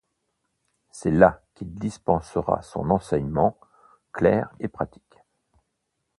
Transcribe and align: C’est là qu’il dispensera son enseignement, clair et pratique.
C’est 0.89 1.11
là 1.11 1.43
qu’il 1.53 1.75
dispensera 1.75 2.63
son 2.63 2.89
enseignement, 2.89 3.59
clair 4.13 4.49
et 4.59 4.67
pratique. 4.67 5.15